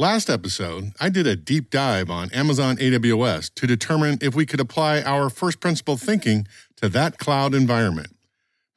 [0.00, 4.58] Last episode, I did a deep dive on Amazon AWS to determine if we could
[4.58, 8.16] apply our first principle thinking to that cloud environment.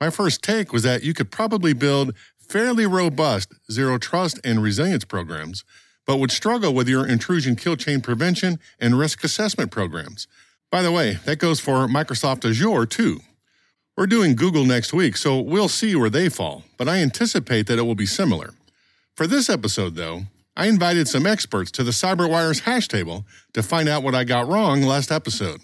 [0.02, 5.06] My first take was that you could probably build fairly robust zero trust and resilience
[5.06, 5.64] programs,
[6.06, 10.28] but would struggle with your intrusion kill chain prevention and risk assessment programs.
[10.70, 13.22] By the way, that goes for Microsoft Azure too.
[13.96, 17.80] We're doing Google next week, so we'll see where they fall, but I anticipate that
[17.80, 18.56] it will be similar.
[19.16, 20.24] For this episode, though,
[20.56, 24.48] I invited some experts to the CyberWire's hash table to find out what I got
[24.48, 25.62] wrong last episode.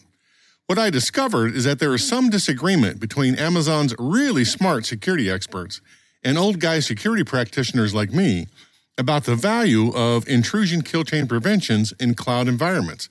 [0.65, 5.81] What I discovered is that there is some disagreement between Amazon's really smart security experts
[6.23, 8.47] and old guy security practitioners like me
[8.97, 13.09] about the value of intrusion kill chain preventions in cloud environments.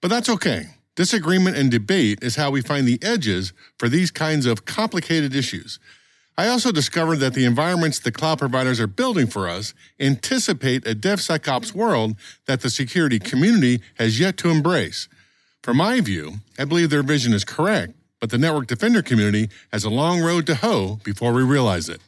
[0.00, 0.66] But that's okay.
[0.94, 5.78] Disagreement and debate is how we find the edges for these kinds of complicated issues.
[6.38, 10.94] I also discovered that the environments the cloud providers are building for us anticipate a
[10.94, 15.08] DevSecOps world that the security community has yet to embrace.
[15.62, 19.84] From my view, I believe their vision is correct, but the network defender community has
[19.84, 22.02] a long road to hoe before we realize it.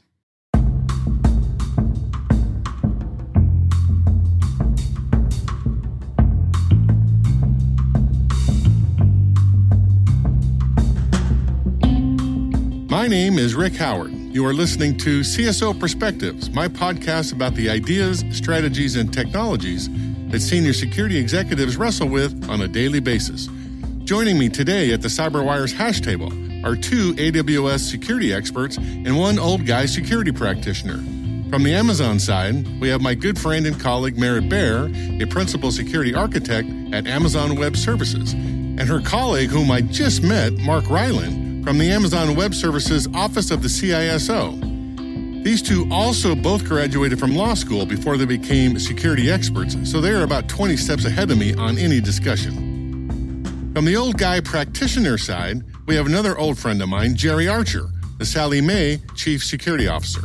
[12.91, 14.18] My name is Rick Howard.
[14.39, 19.89] You are listening to CSO Perspectives, my podcast about the ideas, strategies, and technologies
[20.31, 23.49] that senior security executives wrestle with on a daily basis.
[24.05, 26.29] Joining me today at the CyberWire's hash table
[26.65, 30.99] are two AWS security experts and one old guy security practitioner.
[31.51, 34.89] From the Amazon side, we have my good friend and colleague Merritt Baer,
[35.21, 40.53] a principal security architect at Amazon Web Services, and her colleague, whom I just met,
[40.59, 45.45] Mark Ryland, from the Amazon Web Services Office of the CISO.
[45.45, 50.13] These two also both graduated from law school before they became security experts, so they
[50.13, 53.75] are about 20 steps ahead of me on any discussion.
[53.75, 57.91] From the old guy practitioner side, we have another old friend of mine, Jerry Archer,
[58.17, 60.23] the Sallie Mae Chief Security Officer.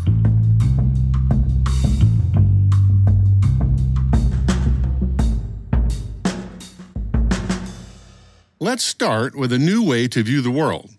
[8.61, 10.92] Let's start with a new way to view the world.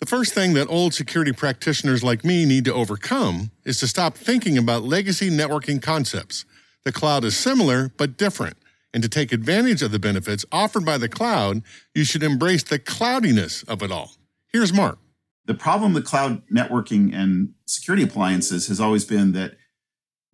[0.00, 4.14] The first thing that old security practitioners like me need to overcome is to stop
[4.14, 6.44] thinking about legacy networking concepts.
[6.84, 8.58] The cloud is similar but different,
[8.94, 11.62] and to take advantage of the benefits offered by the cloud,
[11.96, 14.12] you should embrace the cloudiness of it all.
[14.52, 15.00] Here's Mark.
[15.46, 19.56] The problem with cloud networking and security appliances has always been that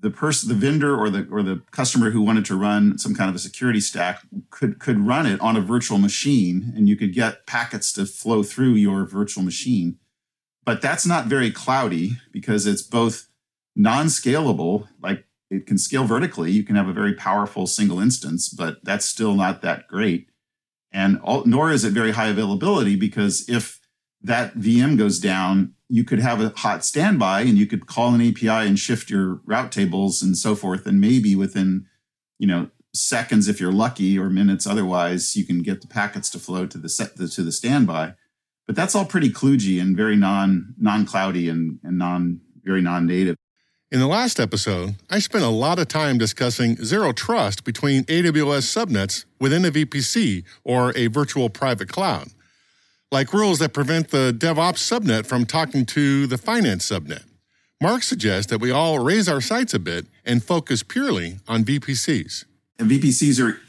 [0.05, 3.31] the person, the vendor or the or the customer who wanted to run some kind
[3.31, 4.21] of a security stack
[4.51, 8.43] could could run it on a virtual machine, and you could get packets to flow
[8.43, 9.97] through your virtual machine.
[10.63, 13.29] But that's not very cloudy because it's both
[13.75, 16.53] non-scalable, like it can scale vertically.
[16.53, 20.29] You can have a very powerful single instance, but that's still not that great.
[20.93, 23.81] And all, nor is it very high availability because if
[24.25, 28.27] that VM goes down, you could have a hot standby and you could call an
[28.27, 30.87] API and shift your route tables and so forth.
[30.87, 31.87] And maybe within,
[32.39, 36.39] you know, seconds, if you're lucky, or minutes otherwise, you can get the packets to
[36.39, 38.15] flow to the set to the standby.
[38.67, 43.05] But that's all pretty kludgy and very non non cloudy and, and non very non
[43.07, 43.37] native.
[43.93, 48.65] In the last episode, I spent a lot of time discussing zero trust between AWS
[48.65, 52.29] subnets within a VPC or a virtual private cloud
[53.15, 57.23] like rules that prevent the DevOps subnet from talking to the finance subnet.
[57.81, 62.45] Mark suggests that we all raise our sights a bit and focus purely on VPCs.
[62.79, 63.61] And VPCs are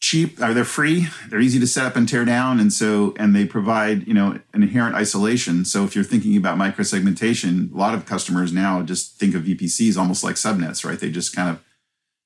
[0.00, 3.36] cheap or they're free they're easy to set up and tear down and so and
[3.36, 7.92] they provide you know an inherent isolation so if you're thinking about microsegmentation a lot
[7.92, 11.62] of customers now just think of vpcs almost like subnets right they just kind of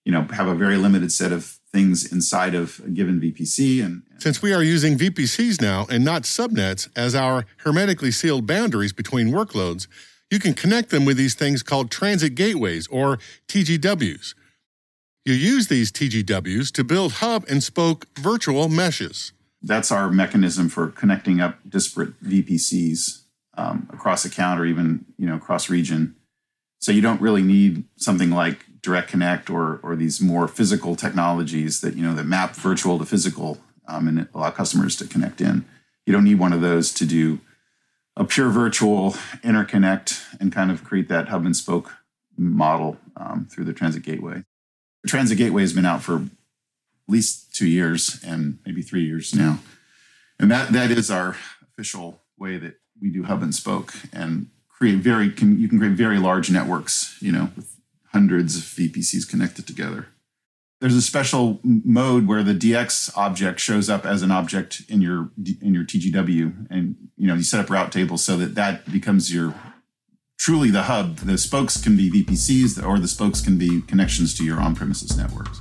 [0.04, 4.02] you know have a very limited set of things inside of a given vpc and
[4.18, 9.28] since we are using vpcs now and not subnets as our hermetically sealed boundaries between
[9.28, 9.88] workloads
[10.30, 13.18] you can connect them with these things called transit gateways or
[13.48, 14.34] tgws
[15.24, 19.32] you use these TGWs to build hub and spoke virtual meshes.
[19.62, 23.22] That's our mechanism for connecting up disparate VPCs
[23.56, 26.14] um, across account or even you know across region.
[26.80, 31.80] So you don't really need something like Direct Connect or or these more physical technologies
[31.80, 33.58] that you know that map virtual to physical
[33.88, 35.64] um, and allow customers to connect in.
[36.06, 37.40] You don't need one of those to do
[38.16, 41.92] a pure virtual interconnect and kind of create that hub and spoke
[42.36, 44.44] model um, through the transit gateway.
[45.06, 46.22] Transit Gateway has been out for at
[47.08, 49.58] least two years and maybe three years now.
[50.38, 54.96] And that that is our official way that we do hub and spoke and create
[54.96, 57.76] very can you can create very large networks, you know, with
[58.14, 60.06] hundreds of VPCs connected together.
[60.80, 65.30] There's a special mode where the DX object shows up as an object in your
[65.60, 69.34] in your TGW, and you know you set up route tables so that that becomes
[69.34, 69.54] your
[70.38, 71.16] truly the hub.
[71.16, 75.16] The spokes can be VPCs or the spokes can be connections to your on premises
[75.16, 75.60] networks.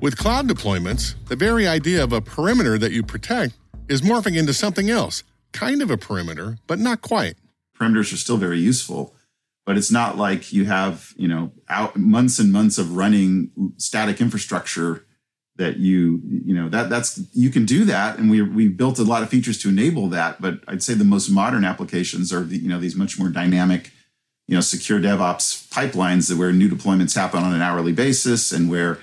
[0.00, 3.54] With cloud deployments, the very idea of a perimeter that you protect
[3.88, 5.24] is morphing into something else,
[5.54, 7.36] kind of a perimeter, but not quite.
[7.80, 9.14] Perimeters are still very useful,
[9.64, 14.20] but it's not like you have, you know, out months and months of running static
[14.20, 15.06] infrastructure
[15.56, 19.04] that you you know that that's you can do that and we we built a
[19.04, 22.56] lot of features to enable that but i'd say the most modern applications are the,
[22.56, 23.92] you know these much more dynamic
[24.48, 28.68] you know secure devops pipelines that where new deployments happen on an hourly basis and
[28.68, 28.98] where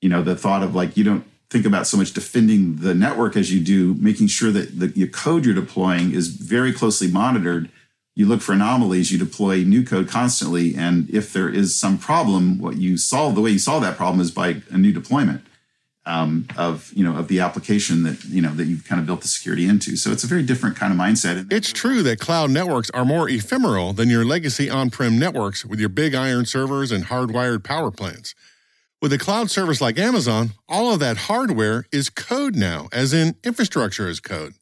[0.00, 3.36] you know the thought of like you don't think about so much defending the network
[3.36, 7.70] as you do making sure that the your code you're deploying is very closely monitored
[8.14, 12.58] you look for anomalies you deploy new code constantly and if there is some problem
[12.58, 15.42] what you solve the way you solve that problem is by a new deployment
[16.06, 19.22] um, of you know of the application that you know that you've kind of built
[19.22, 19.96] the security into.
[19.96, 21.52] So it's a very different kind of mindset.
[21.52, 25.88] It's true that cloud networks are more ephemeral than your legacy on-prem networks with your
[25.88, 28.34] big iron servers and hardwired power plants.
[29.06, 33.36] With a cloud service like Amazon, all of that hardware is code now, as in
[33.44, 34.54] infrastructure as code.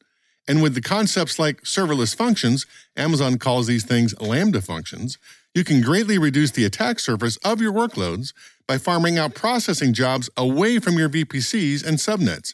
[0.47, 5.17] And with the concepts like serverless functions, Amazon calls these things Lambda functions,
[5.55, 8.35] you can greatly reduce the attack surface of your workloads
[8.69, 12.53] by farming out processing jobs away from your VPCs and subnets.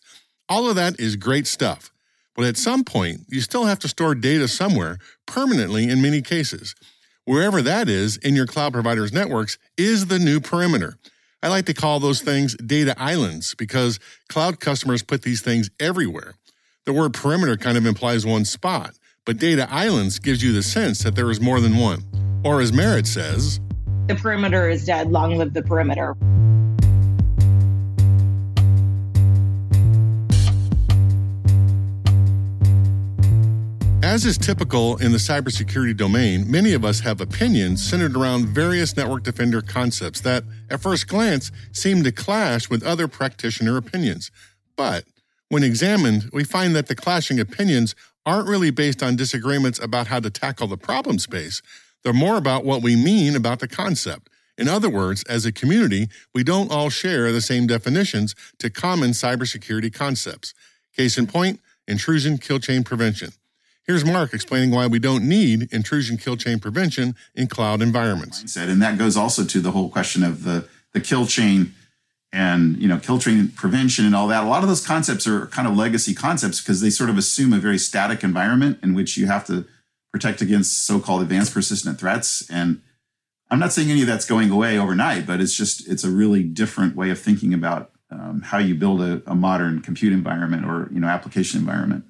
[0.48, 1.90] All of that is great stuff.
[2.36, 6.76] But at some point, you still have to store data somewhere, permanently in many cases.
[7.24, 10.96] Wherever that is in your cloud provider's networks is the new perimeter.
[11.42, 13.98] I like to call those things data islands because
[14.28, 16.34] cloud customers put these things everywhere.
[16.84, 18.94] The word perimeter kind of implies one spot,
[19.24, 22.04] but data islands gives you the sense that there is more than one.
[22.44, 23.58] Or as Merritt says,
[24.06, 25.10] the perimeter is dead.
[25.10, 26.14] Long live the perimeter.
[34.10, 38.96] As is typical in the cybersecurity domain, many of us have opinions centered around various
[38.96, 44.32] network defender concepts that, at first glance, seem to clash with other practitioner opinions.
[44.76, 45.04] But
[45.48, 47.94] when examined, we find that the clashing opinions
[48.26, 51.62] aren't really based on disagreements about how to tackle the problem space,
[52.02, 54.28] they're more about what we mean about the concept.
[54.58, 59.12] In other words, as a community, we don't all share the same definitions to common
[59.12, 60.52] cybersecurity concepts.
[60.96, 63.30] Case in point, intrusion kill chain prevention.
[63.86, 68.56] Here's Mark explaining why we don't need intrusion kill chain prevention in cloud environments.
[68.56, 71.74] And that goes also to the whole question of the, the kill chain
[72.32, 74.44] and you know kill chain prevention and all that.
[74.44, 77.52] A lot of those concepts are kind of legacy concepts because they sort of assume
[77.52, 79.66] a very static environment in which you have to
[80.12, 82.80] protect against so-called advanced persistent threats and
[83.50, 86.42] i'm not saying any of that's going away overnight but it's just it's a really
[86.42, 90.88] different way of thinking about um, how you build a, a modern compute environment or
[90.92, 92.04] you know application environment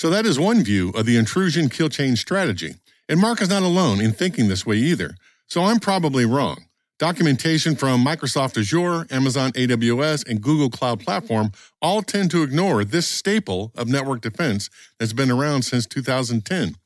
[0.00, 2.76] so that is one view of the intrusion kill chain strategy.
[3.06, 5.14] And mark is not alone in thinking this way either.
[5.46, 6.64] So i'm probably wrong.
[6.98, 11.52] Documentation from Microsoft Azure, Amazon AWS, and Google Cloud Platform
[11.82, 16.76] all tend to ignore this staple of network defense that's been around since 2010.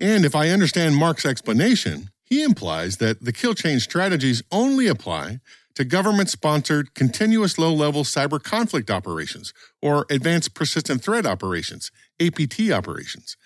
[0.00, 5.38] And if I understand Mark's explanation, he implies that the kill chain strategies only apply
[5.76, 12.70] to government sponsored continuous low level cyber conflict operations or advanced persistent threat operations, APT
[12.70, 13.36] operations.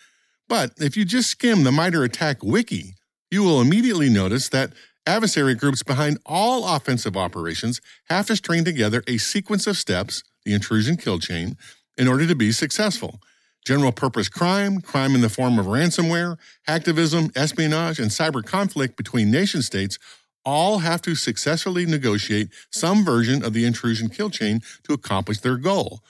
[0.49, 2.95] But if you just skim the MITRE ATT&CK wiki,
[3.31, 4.73] you will immediately notice that
[5.07, 10.54] Adversary groups behind all offensive operations have to string together a sequence of steps, the
[10.54, 11.59] intrusion kill chain,
[11.99, 13.21] in order to be successful.
[13.66, 19.31] General purpose crime, crime in the form of ransomware, hacktivism, espionage, and cyber conflict between
[19.31, 19.99] nation states
[20.43, 25.57] all have to successfully negotiate some version of the intrusion kill chain to accomplish their
[25.57, 26.00] goal.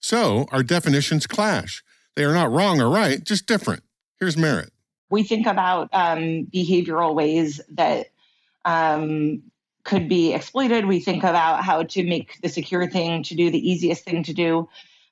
[0.00, 1.82] So our definitions clash.
[2.16, 3.82] They are not wrong or right, just different.
[4.20, 4.70] Here's Merritt.
[5.10, 8.06] We think about um, behavioral ways that
[8.64, 9.42] um,
[9.84, 10.86] could be exploited.
[10.86, 14.32] We think about how to make the secure thing to do the easiest thing to
[14.32, 14.68] do.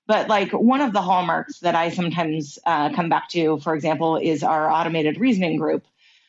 [0.07, 4.17] But like one of the hallmarks that I sometimes uh, come back to, for example,
[4.17, 5.85] is our automated reasoning group,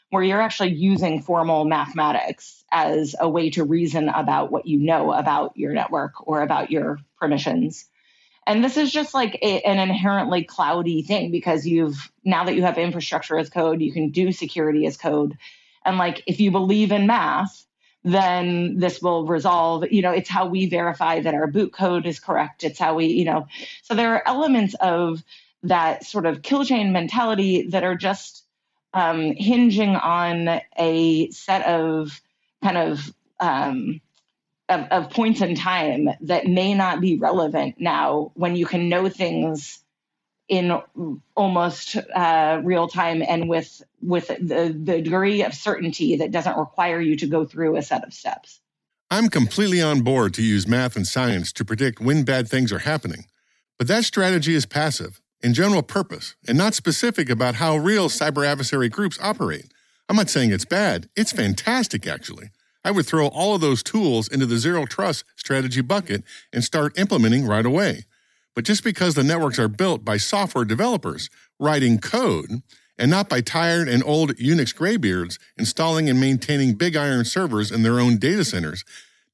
[0.09, 5.11] where you're actually using formal mathematics as a way to reason about what you know
[5.11, 7.85] about your network or about your permissions.
[8.45, 12.63] And this is just like a, an inherently cloudy thing because you've now that you
[12.63, 15.37] have infrastructure as code, you can do security as code.
[15.85, 17.65] And like if you believe in math,
[18.03, 19.85] then this will resolve.
[19.91, 22.63] You know, it's how we verify that our boot code is correct.
[22.63, 23.47] It's how we, you know,
[23.81, 25.23] so there are elements of
[25.63, 28.43] that sort of kill chain mentality that are just
[28.93, 32.21] um, hinging on a set of
[32.61, 34.01] kind of, um,
[34.69, 39.09] of of points in time that may not be relevant now when you can know
[39.09, 39.83] things
[40.49, 40.77] in
[41.35, 46.99] almost uh, real time and with with the, the degree of certainty that doesn't require
[46.99, 48.59] you to go through a set of steps.
[49.09, 52.79] I'm completely on board to use math and science to predict when bad things are
[52.79, 53.25] happening,
[53.77, 58.45] but that strategy is passive and general purpose and not specific about how real cyber
[58.45, 59.71] adversary groups operate.
[60.09, 62.49] I'm not saying it's bad, it's fantastic actually.
[62.83, 66.97] I would throw all of those tools into the zero trust strategy bucket and start
[66.97, 68.05] implementing right away.
[68.55, 72.61] But just because the networks are built by software developers writing code
[72.97, 77.83] and not by tired and old Unix graybeards installing and maintaining big iron servers in
[77.83, 78.83] their own data centers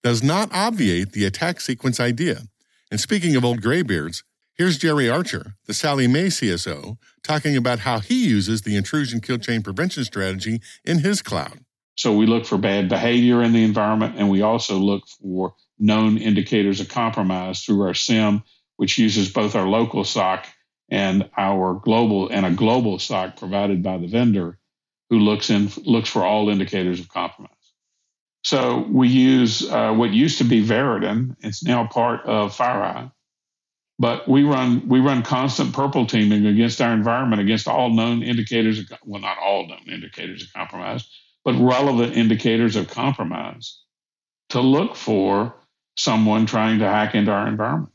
[0.03, 2.43] does not obviate the attack sequence idea.
[2.89, 4.23] And speaking of old graybeards,
[4.55, 9.37] here's Jerry Archer, the Sallie Mae CSO, talking about how he uses the intrusion kill
[9.37, 11.59] chain prevention strategy in his cloud.
[11.99, 16.17] So we look for bad behavior in the environment, and we also look for known
[16.17, 18.41] indicators of compromise through our SIEM,
[18.77, 20.47] which uses both our local SOC
[20.89, 24.57] and our global and a global SOC provided by the vendor,
[25.09, 27.51] who looks in looks for all indicators of compromise.
[28.45, 31.35] So we use uh, what used to be Verodin.
[31.41, 33.11] It's now part of FireEye,
[33.99, 38.79] but we run we run constant purple teaming against our environment against all known indicators
[38.79, 41.05] of well not all known indicators of compromise,
[41.49, 43.79] but relevant indicators of compromise
[44.49, 45.55] to look for
[45.97, 47.91] someone trying to hack into our environment.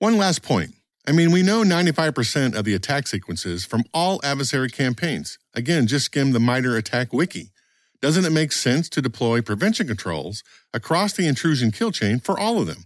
[0.00, 0.72] One last point.
[1.06, 5.38] I mean, we know 95% of the attack sequences from all adversary campaigns.
[5.54, 7.50] Again, just skim the MITRE ATT&CK wiki.
[8.02, 10.42] Doesn't it make sense to deploy prevention controls
[10.74, 12.84] across the intrusion kill chain for all of them?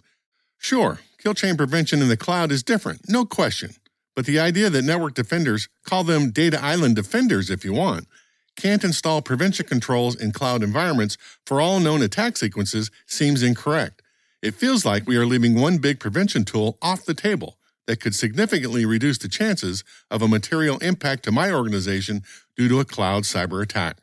[0.58, 3.70] Sure, kill chain prevention in the cloud is different, no question.
[4.14, 8.06] But the idea that network defenders, call them data island defenders if you want,
[8.56, 11.16] can't install prevention controls in cloud environments
[11.46, 14.02] for all known attack sequences seems incorrect.
[14.42, 18.14] It feels like we are leaving one big prevention tool off the table that could
[18.14, 22.22] significantly reduce the chances of a material impact to my organization
[22.56, 23.98] due to a cloud cyber attack.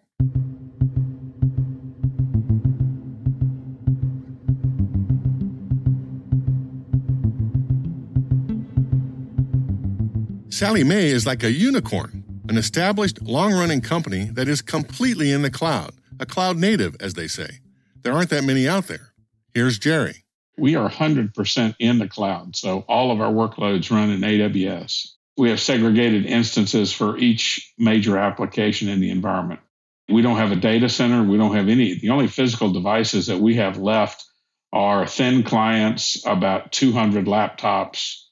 [10.50, 12.19] Sallie Mae is like a unicorn,
[12.50, 17.14] an established, long running company that is completely in the cloud, a cloud native, as
[17.14, 17.60] they say.
[18.02, 19.14] There aren't that many out there.
[19.54, 20.26] Here's Jerry
[20.60, 22.56] we are 100% in the cloud.
[22.56, 25.14] So all of our workloads run in AWS.
[25.38, 29.62] We have segregated instances for each major application in the environment.
[30.10, 31.24] We don't have a data center.
[31.24, 31.98] We don't have any.
[31.98, 34.26] The only physical devices that we have left
[34.74, 38.24] are thin clients, about 200 laptops,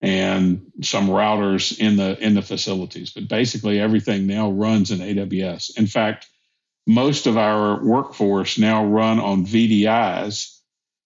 [0.00, 3.10] and some routers in the in the facilities.
[3.10, 5.76] But basically, everything now runs in AWS.
[5.76, 6.26] In fact,
[6.86, 10.58] most of our workforce now run on VDIs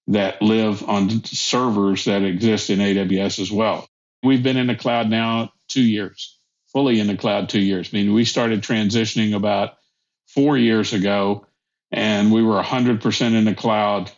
[0.09, 3.89] that live on servers that exist in AWS as well.
[4.23, 6.39] We've been in the cloud now two years,
[6.73, 7.91] fully in the cloud two years.
[7.93, 9.75] I mean, we started transitioning about
[10.29, 11.47] four years ago,
[11.91, 14.11] and we were 100% in the cloud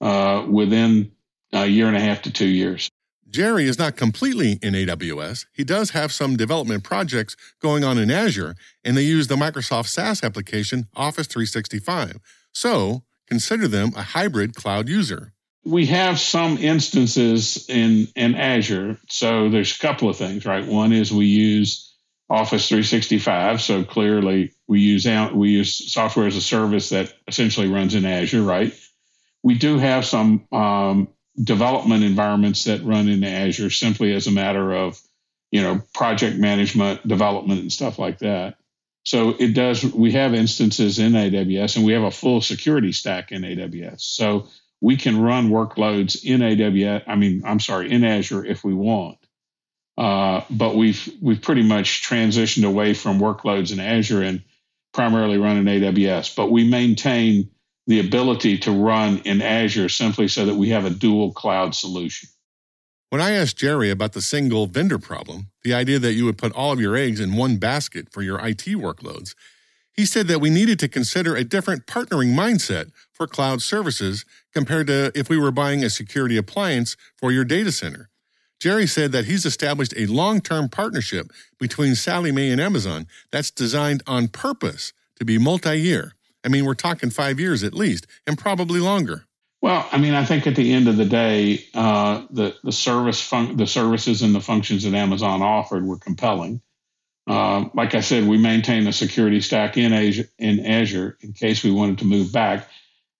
[0.00, 1.12] uh, within
[1.52, 2.90] a year and a half to two years.
[3.34, 5.46] Jerry is not completely in AWS.
[5.52, 9.88] He does have some development projects going on in Azure, and they use the Microsoft
[9.88, 12.20] SaaS application Office 365.
[12.52, 15.32] So consider them a hybrid cloud user.
[15.64, 18.98] We have some instances in, in Azure.
[19.08, 20.64] So there's a couple of things, right?
[20.64, 21.92] One is we use
[22.30, 23.60] Office 365.
[23.60, 28.44] So clearly, we use we use software as a service that essentially runs in Azure,
[28.44, 28.72] right?
[29.42, 31.08] We do have some um,
[31.42, 35.00] development environments that run in Azure simply as a matter of
[35.50, 38.56] you know project management, development, and stuff like that.
[39.04, 39.84] So it does.
[39.84, 44.00] We have instances in AWS, and we have a full security stack in AWS.
[44.00, 44.48] So
[44.80, 47.04] we can run workloads in AWS.
[47.06, 49.18] I mean, I'm sorry, in Azure if we want.
[49.96, 54.42] Uh, but we've we've pretty much transitioned away from workloads in Azure and
[54.92, 56.34] primarily run in AWS.
[56.34, 57.50] But we maintain
[57.86, 62.28] the ability to run in Azure simply so that we have a dual cloud solution.
[63.10, 66.52] When I asked Jerry about the single vendor problem, the idea that you would put
[66.52, 69.34] all of your eggs in one basket for your IT workloads,
[69.92, 74.88] he said that we needed to consider a different partnering mindset for cloud services compared
[74.88, 78.10] to if we were buying a security appliance for your data center.
[78.58, 83.50] Jerry said that he's established a long term partnership between Sallie Mae and Amazon that's
[83.50, 86.14] designed on purpose to be multi year.
[86.44, 89.24] I mean, we're talking five years at least, and probably longer.
[89.62, 93.20] Well, I mean, I think at the end of the day, uh, the the service
[93.20, 96.60] fun- the services and the functions that Amazon offered were compelling.
[97.26, 101.64] Uh, like I said, we maintain a security stack in Azure, in Azure in case
[101.64, 102.68] we wanted to move back.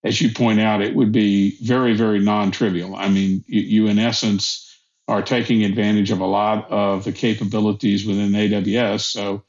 [0.03, 2.95] As you point out, it would be very, very non-trivial.
[2.95, 4.61] I mean, you, you in essence
[5.07, 9.01] are taking advantage of a lot of the capabilities within AWS.
[9.01, 9.43] So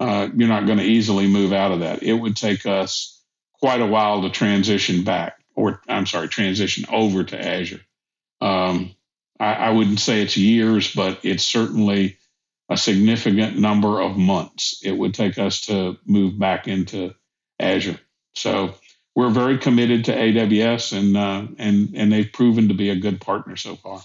[0.00, 2.02] uh, you're not going to easily move out of that.
[2.02, 3.17] It would take us
[3.60, 7.80] quite a while to transition back, or I'm sorry, transition over to Azure.
[8.40, 8.94] Um,
[9.40, 12.18] I, I wouldn't say it's years, but it's certainly
[12.68, 17.14] a significant number of months it would take us to move back into
[17.58, 17.98] Azure.
[18.34, 18.74] So
[19.14, 23.20] we're very committed to AWS, and uh, and and they've proven to be a good
[23.20, 24.02] partner so far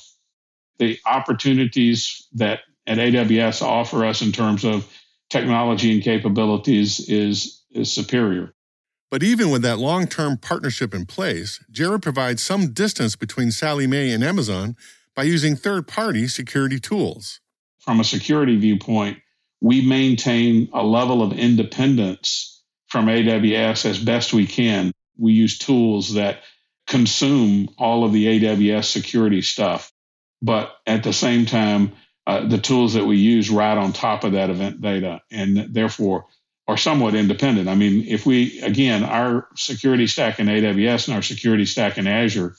[0.80, 4.92] the opportunities that at AWS offer us in terms of
[5.30, 8.54] technology and capabilities is is superior.
[9.14, 14.12] But even with that long-term partnership in place, Jared provides some distance between Sallie Mae
[14.12, 14.76] and Amazon
[15.16, 17.40] by using third-party security tools.
[17.78, 19.20] From a security viewpoint,
[19.62, 24.92] we maintain a level of independence from AWS as best we can.
[25.16, 26.40] We use tools that
[26.88, 29.92] consume all of the AWS security stuff
[30.44, 31.94] but at the same time,
[32.28, 36.26] uh, the tools that we use right on top of that event data and therefore
[36.68, 37.68] are somewhat independent.
[37.68, 42.08] I mean, if we, again, our security stack in AWS and our security stack in
[42.08, 42.56] Azure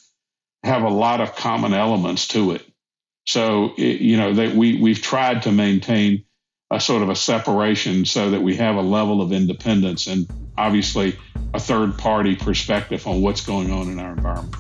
[0.63, 2.67] have a lot of common elements to it.
[3.27, 6.25] So, it, you know, that we, we've tried to maintain
[6.71, 10.27] a sort of a separation so that we have a level of independence and
[10.59, 11.19] obviously
[11.55, 14.55] a third party perspective on what's going on in our environment.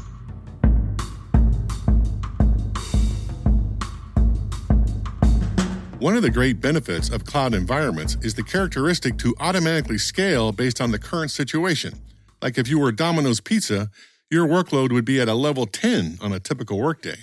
[6.04, 10.78] One of the great benefits of cloud environments is the characteristic to automatically scale based
[10.78, 11.94] on the current situation.
[12.42, 13.88] Like if you were Domino's Pizza,
[14.30, 17.16] your workload would be at a level 10 on a typical workday.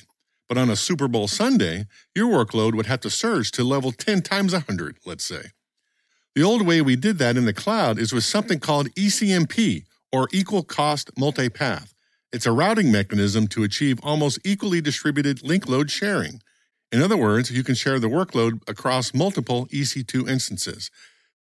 [0.49, 4.23] But on a Super Bowl Sunday, your workload would have to surge to level 10
[4.23, 5.51] times 100, let's say.
[6.33, 10.27] The old way we did that in the cloud is with something called ECMP, or
[10.31, 11.93] Equal Cost Multipath.
[12.33, 16.41] It's a routing mechanism to achieve almost equally distributed link load sharing.
[16.91, 20.91] In other words, you can share the workload across multiple EC2 instances.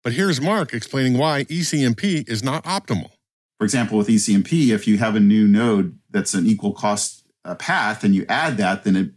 [0.04, 3.12] But here's Mark explaining why ECMP is not optimal.
[3.60, 7.56] For example, with ECMP, if you have a new node that's an equal cost uh,
[7.56, 9.12] path and you add that, then it,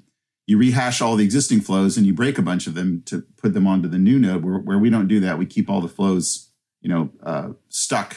[0.46, 3.54] you rehash all the existing flows and you break a bunch of them to put
[3.54, 4.44] them onto the new node.
[4.44, 8.16] Where, where we don't do that, we keep all the flows, you know, uh, stuck.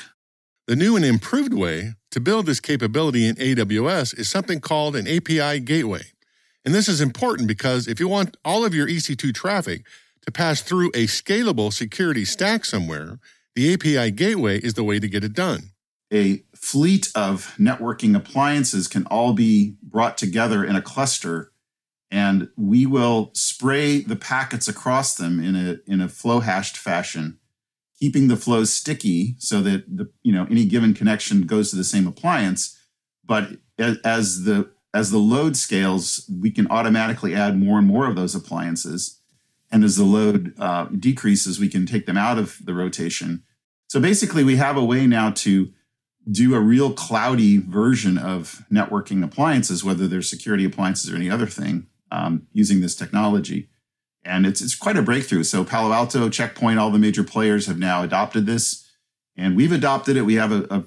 [0.67, 5.07] The new and improved way to build this capability in AWS is something called an
[5.07, 6.03] API gateway.
[6.63, 9.85] And this is important because if you want all of your EC2 traffic
[10.25, 13.19] to pass through a scalable security stack somewhere,
[13.55, 15.71] the API gateway is the way to get it done.
[16.13, 21.51] A fleet of networking appliances can all be brought together in a cluster
[22.11, 27.39] and we will spray the packets across them in a in a flow hashed fashion
[27.97, 31.83] keeping the flows sticky so that the you know any given connection goes to the
[31.83, 32.77] same appliance
[33.23, 38.07] but as, as the as the load scales, we can automatically add more and more
[38.07, 39.19] of those appliances.
[39.71, 43.43] And as the load uh, decreases, we can take them out of the rotation.
[43.87, 45.71] So basically, we have a way now to
[46.29, 51.47] do a real cloudy version of networking appliances, whether they're security appliances or any other
[51.47, 53.69] thing, um, using this technology.
[54.23, 55.43] And it's, it's quite a breakthrough.
[55.43, 58.87] So Palo Alto, Checkpoint, all the major players have now adopted this.
[59.35, 60.23] And we've adopted it.
[60.23, 60.83] We have a, a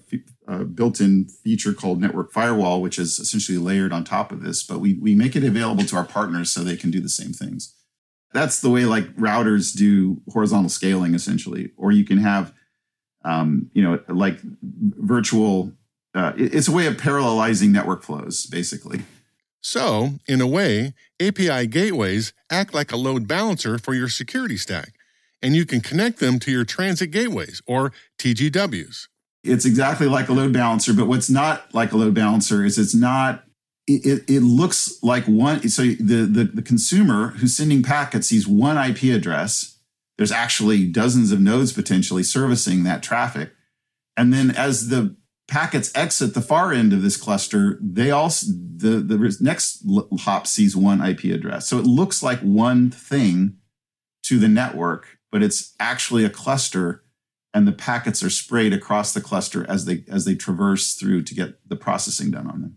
[0.46, 4.62] a built-in feature called Network Firewall, which is essentially layered on top of this.
[4.62, 7.33] But we we make it available to our partners so they can do the same
[7.33, 7.74] things.
[8.33, 12.52] That's the way like routers do horizontal scaling essentially, or you can have,
[13.24, 15.72] um, you know, like virtual.
[16.14, 19.02] Uh, it's a way of parallelizing network flows, basically.
[19.61, 24.92] So, in a way, API gateways act like a load balancer for your security stack,
[25.40, 29.09] and you can connect them to your transit gateways or TGWs.
[29.44, 32.94] It's exactly like a load balancer, but what's not like a load balancer is it's
[32.94, 33.44] not
[33.87, 38.78] it, it looks like one so the, the the consumer who's sending packets sees one
[38.90, 39.78] ip address.
[40.16, 43.52] There's actually dozens of nodes potentially servicing that traffic.
[44.16, 45.16] And then as the
[45.48, 49.85] packets exit the far end of this cluster they also the the next
[50.20, 51.68] hop sees one ip address.
[51.68, 53.59] So it looks like one thing
[54.22, 57.03] to the network but it's actually a cluster
[57.54, 61.34] and the packets are sprayed across the cluster as they as they traverse through to
[61.34, 62.76] get the processing done on them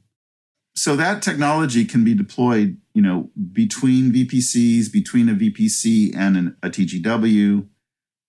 [0.77, 6.57] so that technology can be deployed, you know, between VPCs, between a VPC and an,
[6.61, 7.67] a TGW.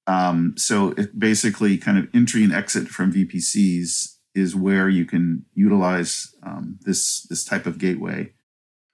[0.06, 5.44] Um, so it basically, kind of entry and exit from VPCs is where you can
[5.52, 8.32] utilize um, this this type of gateway.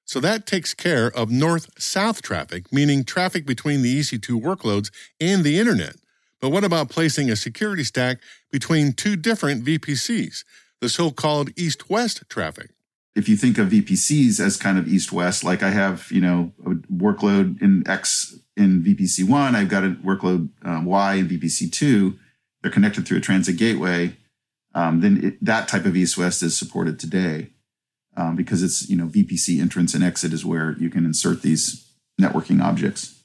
[0.04, 4.90] So that takes care of north-south traffic, meaning traffic between the EC2 workloads
[5.20, 5.94] and the internet.
[6.44, 8.18] But what about placing a security stack
[8.52, 10.44] between two different VPCs,
[10.82, 12.68] the so-called east-west traffic?
[13.14, 16.52] if you think of VPCs as kind of east west, like I have, you know,
[16.66, 21.72] a workload in X in VPC one, I've got a workload um, Y in VPC
[21.72, 22.18] two,
[22.60, 24.14] they're connected through a transit gateway.
[24.74, 27.52] Um, then it, that type of east west is supported today
[28.18, 31.90] um, because it's, you know, VPC entrance and exit is where you can insert these
[32.20, 33.22] networking objects.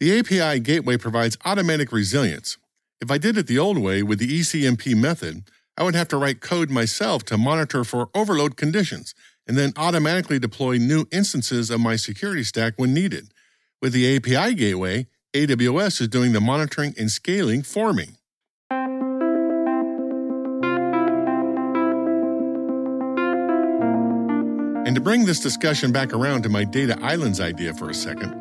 [0.00, 2.56] The API gateway provides automatic resilience.
[3.02, 6.16] If I did it the old way with the ECMP method, I would have to
[6.16, 9.12] write code myself to monitor for overload conditions
[9.44, 13.32] and then automatically deploy new instances of my security stack when needed.
[13.80, 18.10] With the API gateway, AWS is doing the monitoring and scaling for me.
[24.86, 28.32] And to bring this discussion back around to my data islands idea for a second,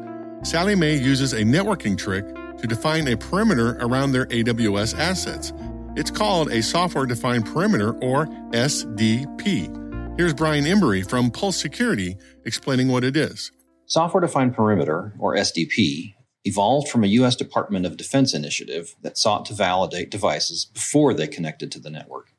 [0.44, 2.26] Sallie Mae uses a networking trick
[2.62, 5.52] to define a perimeter around their AWS assets.
[5.96, 10.18] It's called a software defined perimeter or SDP.
[10.18, 13.52] Here's Brian Embury from Pulse Security explaining what it is.
[13.86, 16.14] Software Defined Perimeter, or SDP,
[16.46, 17.36] evolved from a U.S.
[17.36, 22.32] Department of Defense initiative that sought to validate devices before they connected to the network,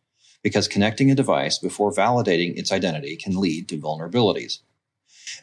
[0.42, 4.61] because connecting a device before validating its identity can lead to vulnerabilities.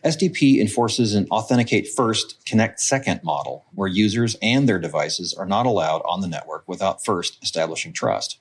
[0.03, 5.65] SDP enforces an authenticate first, connect second model, where users and their devices are not
[5.65, 8.39] allowed on the network without first establishing trust.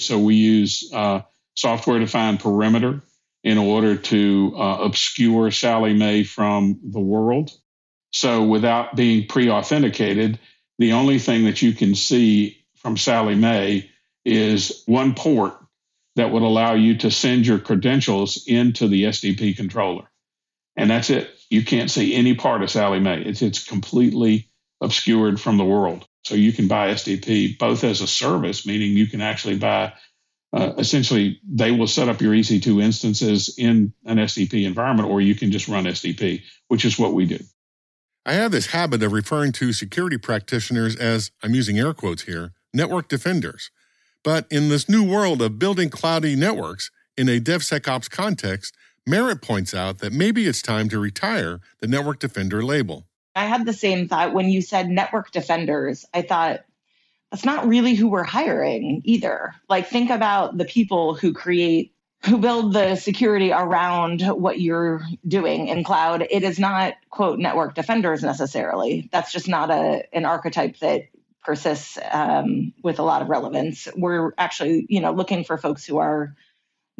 [0.00, 1.22] So we use uh,
[1.54, 3.02] software defined perimeter
[3.44, 7.50] in order to uh, obscure Sallie Mae from the world.
[8.12, 10.38] So without being pre authenticated,
[10.78, 13.90] the only thing that you can see from Sallie Mae
[14.24, 15.54] is one port
[16.16, 20.10] that would allow you to send your credentials into the SDP controller.
[20.78, 21.28] And that's it.
[21.50, 23.22] You can't see any part of Sallie Mae.
[23.22, 24.48] It's, it's completely
[24.80, 26.06] obscured from the world.
[26.24, 29.92] So you can buy SDP both as a service, meaning you can actually buy
[30.52, 35.34] uh, essentially they will set up your EC2 instances in an SDP environment, or you
[35.34, 37.38] can just run SDP, which is what we do.
[38.24, 42.52] I have this habit of referring to security practitioners as, I'm using air quotes here,
[42.72, 43.70] network defenders.
[44.24, 48.74] But in this new world of building cloudy networks in a DevSecOps context,
[49.08, 53.06] Merritt points out that maybe it's time to retire the network defender label.
[53.34, 56.04] I had the same thought when you said network defenders.
[56.12, 56.60] I thought,
[57.30, 59.54] that's not really who we're hiring either.
[59.68, 61.94] Like, think about the people who create,
[62.24, 66.26] who build the security around what you're doing in cloud.
[66.30, 69.08] It is not, quote, network defenders necessarily.
[69.12, 71.08] That's just not a, an archetype that
[71.44, 73.88] persists um, with a lot of relevance.
[73.96, 76.34] We're actually, you know, looking for folks who are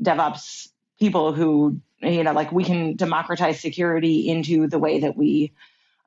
[0.01, 5.53] DevOps people who, you know, like we can democratize security into the way that we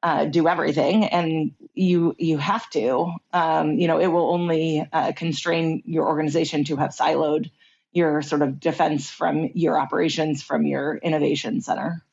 [0.03, 3.13] uh, do everything, and you you have to.
[3.33, 7.51] Um, you know, it will only uh, constrain your organization to have siloed
[7.93, 12.03] your sort of defense from your operations from your innovation center.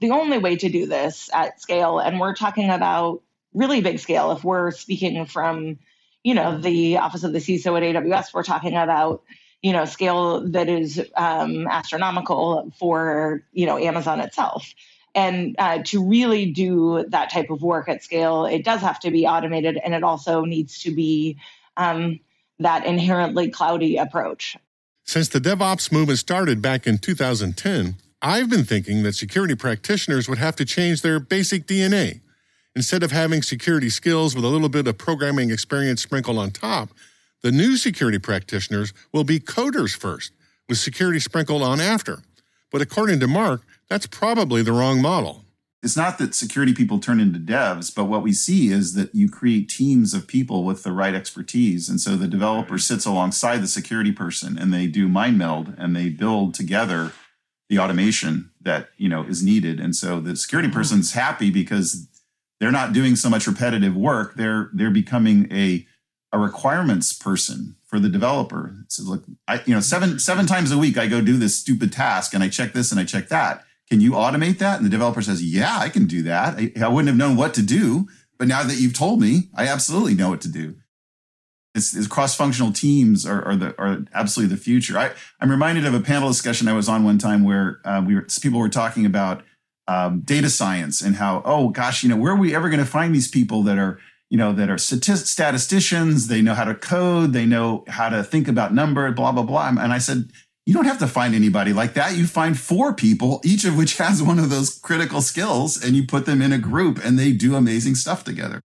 [0.00, 3.22] The only way to do this at scale, and we're talking about
[3.54, 4.32] really big scale.
[4.32, 5.78] If we're speaking from,
[6.22, 9.22] you know, the office of the CISO at AWS, we're talking about
[9.62, 14.74] you know scale that is um, astronomical for you know Amazon itself.
[15.12, 19.10] And uh, to really do that type of work at scale, it does have to
[19.10, 21.36] be automated and it also needs to be
[21.76, 22.20] um,
[22.60, 24.56] that inherently cloudy approach.
[25.04, 30.38] Since the DevOps movement started back in 2010, I've been thinking that security practitioners would
[30.38, 32.20] have to change their basic DNA.
[32.76, 36.90] Instead of having security skills with a little bit of programming experience sprinkled on top,
[37.42, 40.32] the new security practitioners will be coders first,
[40.68, 42.22] with security sprinkled on after.
[42.70, 45.44] But according to Mark, that's probably the wrong model.
[45.82, 49.30] It's not that security people turn into devs, but what we see is that you
[49.30, 51.88] create teams of people with the right expertise.
[51.88, 55.96] And so the developer sits alongside the security person and they do mind meld and
[55.96, 57.12] they build together
[57.70, 59.80] the automation that, you know, is needed.
[59.80, 62.06] And so the security person's happy because
[62.58, 64.34] they're not doing so much repetitive work.
[64.34, 65.86] They're they're becoming a
[66.32, 68.84] a requirements person for the developer.
[68.88, 71.92] So look, I you know seven seven times a week I go do this stupid
[71.92, 73.64] task and I check this and I check that.
[73.90, 74.76] Can you automate that?
[74.76, 76.56] And the developer says, Yeah, I can do that.
[76.56, 78.06] I, I wouldn't have known what to do,
[78.38, 80.76] but now that you've told me, I absolutely know what to do.
[81.74, 84.98] It's, it's cross-functional teams are, are, the are absolutely the future.
[84.98, 88.14] I, I'm reminded of a panel discussion I was on one time where uh, we
[88.14, 89.42] were, people were talking about
[89.86, 92.86] um, data science and how, oh gosh, you know, where are we ever going to
[92.86, 93.98] find these people that are,
[94.30, 96.28] you know, that are statisticians?
[96.28, 99.68] They know how to code, they know how to think about number, blah blah blah.
[99.68, 100.30] And I said,
[100.66, 102.16] you don't have to find anybody like that.
[102.16, 106.06] You find four people, each of which has one of those critical skills, and you
[106.06, 108.60] put them in a group, and they do amazing stuff together.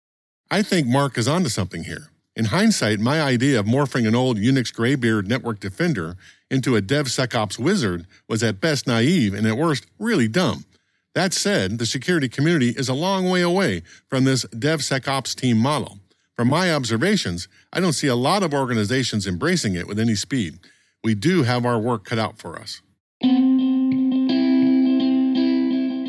[0.49, 2.09] I think Mark is onto something here.
[2.35, 6.15] In hindsight, my idea of morphing an old Unix graybeard network defender
[6.49, 10.65] into a DevSecOps wizard was at best naive and at worst really dumb.
[11.13, 15.99] That said, the security community is a long way away from this DevSecOps team model.
[16.37, 20.59] From my observations, I don't see a lot of organizations embracing it with any speed.
[21.03, 22.81] We do have our work cut out for us.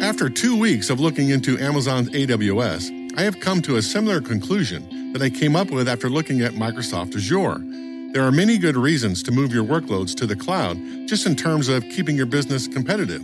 [0.03, 5.13] After two weeks of looking into Amazon's AWS, I have come to a similar conclusion
[5.13, 7.59] that I came up with after looking at Microsoft Azure.
[8.13, 11.69] There are many good reasons to move your workloads to the cloud, just in terms
[11.69, 13.23] of keeping your business competitive.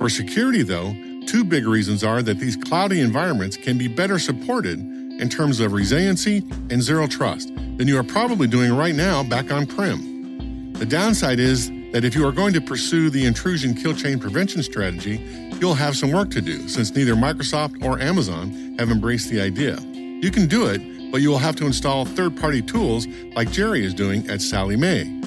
[0.00, 4.78] For security, though, two big reasons are that these cloudy environments can be better supported
[4.78, 6.38] in terms of resiliency
[6.70, 10.72] and zero trust than you are probably doing right now back on prem.
[10.72, 14.62] The downside is that if you are going to pursue the intrusion kill chain prevention
[14.62, 15.18] strategy,
[15.60, 19.78] you'll have some work to do since neither Microsoft or Amazon have embraced the idea.
[19.92, 23.84] You can do it, but you will have to install third party tools like Jerry
[23.84, 25.20] is doing at Sallie Mae.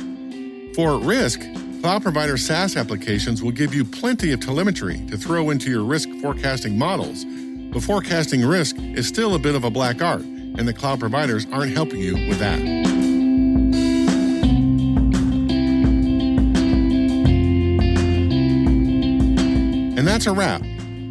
[0.73, 1.41] For risk,
[1.84, 6.08] Cloud provider SaaS applications will give you plenty of telemetry to throw into your risk
[6.22, 7.26] forecasting models,
[7.74, 11.46] but forecasting risk is still a bit of a black art, and the cloud providers
[11.52, 12.58] aren't helping you with that.
[19.98, 20.62] And that's a wrap.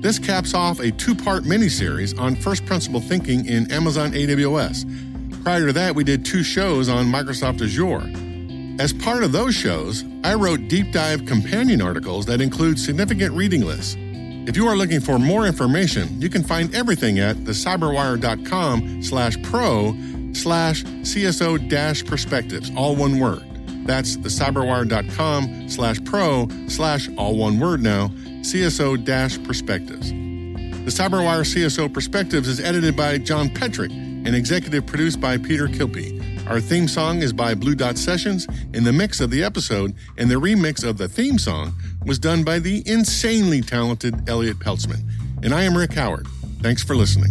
[0.01, 5.43] This caps off a two part mini series on first principle thinking in Amazon AWS.
[5.45, 8.32] Prior to that, we did two shows on Microsoft Azure.
[8.79, 13.63] As part of those shows, I wrote deep dive companion articles that include significant reading
[13.63, 13.97] lists.
[13.99, 19.95] If you are looking for more information, you can find everything at thecyberwire.com slash pro
[20.33, 23.45] slash CSO dash perspectives, all one word.
[23.87, 28.09] That's thecyberwire.com slash pro slash all one word now,
[28.41, 30.11] CSO dash perspectives.
[30.11, 36.22] The Cyberwire CSO Perspectives is edited by John Petrik and executive produced by Peter Kilpe.
[36.49, 40.31] Our theme song is by Blue Dot Sessions, and the mix of the episode and
[40.31, 41.73] the remix of the theme song
[42.05, 45.03] was done by the insanely talented Elliot Peltzman.
[45.43, 46.27] And I am Rick Howard.
[46.61, 47.31] Thanks for listening.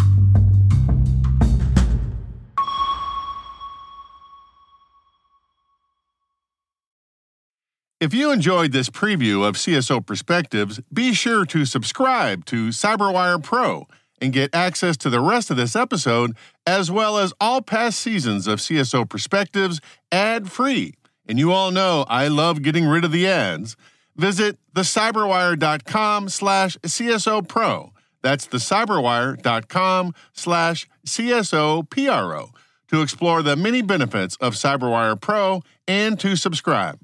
[8.00, 13.88] If you enjoyed this preview of CSO Perspectives, be sure to subscribe to CyberWire Pro
[14.22, 18.48] and get access to the rest of this episode, as well as all past seasons
[18.48, 19.82] of CSO Perspectives
[20.12, 20.94] ad free.
[21.28, 23.76] And you all know I love getting rid of the ads.
[24.16, 27.92] Visit thecyberwire.com slash CSO Pro.
[28.22, 32.50] That's thecyberwire.com slash CSO PRO
[32.90, 37.00] to explore the many benefits of CyberWire Pro and to subscribe.